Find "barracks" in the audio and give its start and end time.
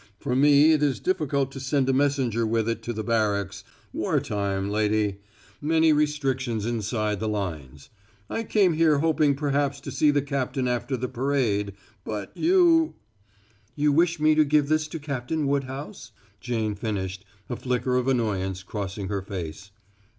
3.03-3.63